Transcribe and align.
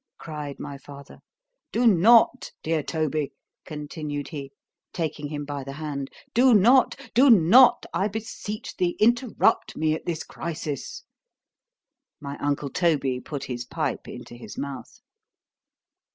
cried 0.17 0.59
my 0.59 0.79
father—do 0.79 1.85
not—dear 1.85 2.81
Toby, 2.81 3.33
continued 3.65 4.29
he, 4.29 4.51
taking 4.93 5.27
him 5.27 5.45
by 5.45 5.63
the 5.63 5.73
hand, 5.73 6.09
do 6.33 6.55
not—do 6.55 7.29
not, 7.29 7.85
I 7.93 8.07
beseech 8.07 8.75
thee, 8.77 8.97
interrupt 8.99 9.77
me 9.77 9.93
at 9.93 10.07
this 10.07 10.23
crisis.——My 10.23 12.35
uncle 12.39 12.71
Toby 12.71 13.19
put 13.19 13.43
his 13.43 13.63
pipe 13.63 14.07
into 14.07 14.33
his 14.33 14.57
mouth. 14.57 15.01